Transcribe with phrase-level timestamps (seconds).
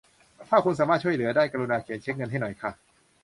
[0.49, 2.71] ถ้าคุณสามารถช่วยเหลือได้ กรุณาเขียนเช็คเงินให้หน่อยค่ะ